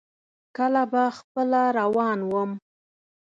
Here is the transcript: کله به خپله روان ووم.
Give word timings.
کله 0.57 0.83
به 0.91 1.03
خپله 1.17 1.61
روان 1.79 2.19
ووم. 2.25 2.51